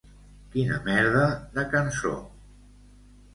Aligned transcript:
Quina 0.53 0.79
merda 0.87 1.25
de 1.59 1.67
cançó. 1.75 2.15